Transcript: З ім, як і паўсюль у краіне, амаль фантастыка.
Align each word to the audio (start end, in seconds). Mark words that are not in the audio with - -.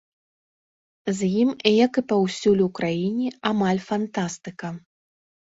З 1.17 1.27
ім, 1.41 1.49
як 1.85 1.91
і 2.03 2.03
паўсюль 2.13 2.63
у 2.69 2.71
краіне, 2.79 3.27
амаль 3.51 3.83
фантастыка. 3.91 4.67